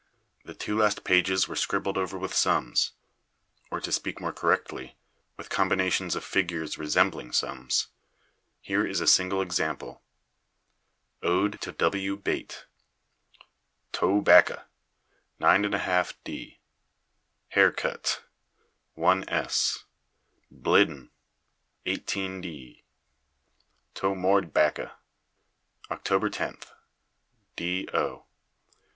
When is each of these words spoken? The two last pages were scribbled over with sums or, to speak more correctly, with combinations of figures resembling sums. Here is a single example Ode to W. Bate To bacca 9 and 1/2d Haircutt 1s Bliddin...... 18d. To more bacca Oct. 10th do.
The 0.43 0.55
two 0.55 0.75
last 0.79 1.03
pages 1.03 1.47
were 1.47 1.55
scribbled 1.55 1.95
over 1.95 2.17
with 2.17 2.33
sums 2.33 2.93
or, 3.69 3.79
to 3.81 3.91
speak 3.91 4.19
more 4.19 4.33
correctly, 4.33 4.97
with 5.37 5.51
combinations 5.51 6.15
of 6.15 6.23
figures 6.23 6.75
resembling 6.79 7.33
sums. 7.33 7.89
Here 8.61 8.83
is 8.83 8.99
a 8.99 9.05
single 9.05 9.43
example 9.43 10.01
Ode 11.21 11.61
to 11.61 11.71
W. 11.73 12.17
Bate 12.17 12.65
To 13.91 14.23
bacca 14.23 14.63
9 15.37 15.65
and 15.65 15.73
1/2d 15.75 16.57
Haircutt 17.53 18.23
1s 18.97 19.83
Bliddin...... 20.51 21.09
18d. 21.85 22.81
To 23.93 24.15
more 24.15 24.41
bacca 24.41 24.93
Oct. 25.91 26.25
10th 26.31 26.71
do. 27.55 28.23